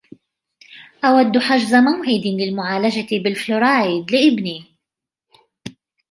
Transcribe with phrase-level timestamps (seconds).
[1.03, 4.63] أود حجز موعد للمعالجة بالفلورايد لابني.